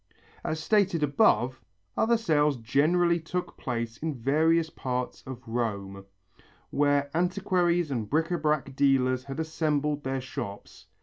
As 0.43 0.59
stated 0.59 1.03
above, 1.03 1.59
other 1.95 2.17
sales 2.17 2.57
generally 2.57 3.19
took 3.19 3.55
place 3.55 3.97
in 3.97 4.15
various 4.15 4.71
parts 4.71 5.21
of 5.27 5.47
Rome 5.47 6.05
where 6.71 7.11
antiquaries 7.13 7.91
and 7.91 8.09
bric 8.09 8.29
à 8.29 8.41
brac 8.41 8.75
dealers 8.75 9.25
had 9.25 9.39
assembled 9.39 10.03
their 10.03 10.19
shops. 10.19 10.87